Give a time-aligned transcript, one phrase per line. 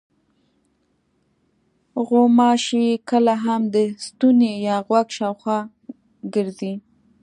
[2.07, 5.59] غوماشې کله هم د ستوني یا غوږ شاوخوا
[6.33, 6.73] ګرځي.